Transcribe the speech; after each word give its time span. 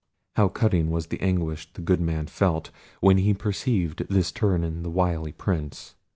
How 0.35 0.47
cutting 0.47 0.89
was 0.89 1.05
the 1.09 1.21
anguish 1.21 1.65
which 1.67 1.73
the 1.73 1.81
good 1.81 2.01
man 2.01 2.25
felt, 2.25 2.71
when 3.01 3.19
he 3.19 3.35
perceived 3.35 4.07
this 4.09 4.31
turn 4.31 4.63
in 4.63 4.81
the 4.81 4.89
wily 4.89 5.31
Prince! 5.31 5.93